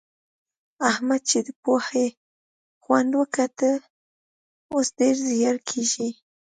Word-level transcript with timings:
احمد 0.89 1.21
چې 1.29 1.39
د 1.47 1.49
پوهې 1.63 2.07
خوند 2.83 3.11
وکوت؛ 3.19 3.59
اوس 4.73 4.87
ډېر 4.99 5.15
زيار 5.29 5.57
کاږي. 5.69 6.09